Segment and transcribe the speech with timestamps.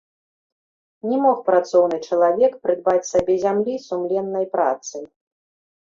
[1.09, 5.03] Не мог працоўны чалавек прыдбаць сабе зямлі сумленнай працай.